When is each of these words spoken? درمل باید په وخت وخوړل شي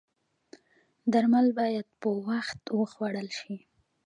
درمل 1.11 1.47
باید 1.59 1.87
په 2.01 2.09
وخت 2.27 2.61
وخوړل 2.79 3.27
شي 3.39 3.55